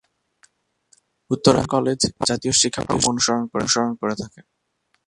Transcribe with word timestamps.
Uttara 1.31 1.57
high 1.57 1.65
school 1.67 1.85
and 1.91 2.01
college 2.23 2.29
জাতীয় 2.29 2.53
শিক্ষাক্রম 2.61 3.01
অনুসরণ 3.11 3.43
করে 3.99 4.15
থাকে। 4.21 4.39